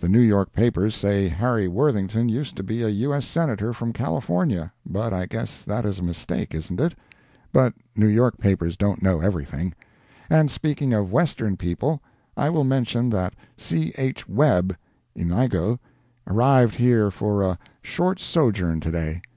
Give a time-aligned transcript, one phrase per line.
[0.00, 3.14] The New York papers say Harry Worthington used to be a U.
[3.14, 3.24] S.
[3.24, 6.96] Senator from California—but I guess that is a mistake, isn't it?
[7.52, 9.72] But New York papers don't know everything.
[10.28, 12.02] And speaking of Western people,
[12.36, 13.92] I will mention that C.
[13.96, 14.28] H.
[14.28, 14.76] Webb
[15.14, 15.78] ("Inigo")
[16.26, 19.22] arrived here for a short sojourn to day.